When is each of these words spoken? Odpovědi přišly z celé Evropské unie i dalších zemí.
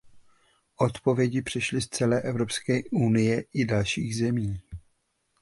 Odpovědi 0.77 1.41
přišly 1.41 1.81
z 1.81 1.87
celé 1.87 2.21
Evropské 2.21 2.81
unie 2.91 3.43
i 3.53 3.65
dalších 3.65 4.15
zemí. 4.15 4.61